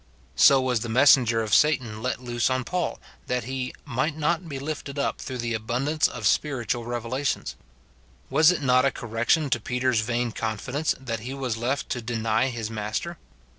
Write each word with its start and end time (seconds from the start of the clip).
So 0.35 0.59
was 0.59 0.79
the 0.79 0.89
messenger 0.89 1.43
of 1.43 1.53
Satan 1.53 2.01
let 2.01 2.19
loose 2.19 2.49
on 2.49 2.63
Paul, 2.63 2.99
that 3.27 3.43
he" 3.43 3.71
might 3.99 4.17
not 4.17 4.49
be 4.49 4.57
lifted 4.57 4.97
up 4.97 5.19
through 5.21 5.37
the 5.37 5.53
abundance 5.53 6.07
of 6.07 6.25
spirit 6.25 6.69
ual 6.69 6.87
revelations. 6.87 7.55
"f 7.55 8.31
Was 8.31 8.49
it 8.49 8.63
not 8.63 8.83
a 8.83 8.89
correction 8.89 9.51
to 9.51 9.59
Peter's 9.61 9.99
vain 10.01 10.31
confidence, 10.31 10.95
that 10.99 11.19
he 11.19 11.35
was 11.35 11.55
left 11.55 11.87
to 11.91 12.01
deny 12.01 12.47
his 12.47 12.71
Master 12.71 13.19